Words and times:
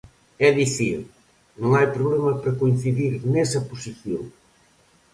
E 0.45 0.47
dicir, 0.59 0.99
non 1.61 1.71
hai 1.73 1.87
problema 1.97 2.31
para 2.41 2.57
coincidir 2.61 3.13
nesa 3.33 3.59
posición. 3.69 4.23